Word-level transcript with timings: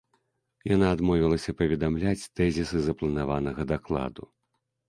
Яна 0.75 0.87
адмовілася 0.95 1.55
паведамляць 1.59 2.29
тэзісы 2.39 2.77
запланаванага 2.87 3.61
дакладу. 3.75 4.23